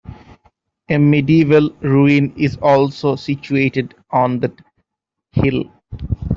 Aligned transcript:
A 0.89 0.97
medieval 0.97 1.69
ruin 1.83 2.33
is 2.35 2.57
also 2.59 3.15
situated 3.15 3.93
on 4.09 4.39
that 4.39 4.57
hill. 5.31 5.65